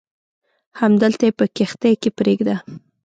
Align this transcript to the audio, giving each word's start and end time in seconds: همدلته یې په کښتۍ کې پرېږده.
همدلته 0.79 1.23
یې 1.27 1.33
په 1.39 1.45
کښتۍ 1.55 1.93
کې 2.01 2.09
پرېږده. 2.17 2.55